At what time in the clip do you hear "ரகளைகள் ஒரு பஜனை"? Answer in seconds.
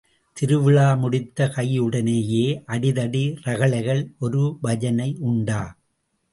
3.43-5.09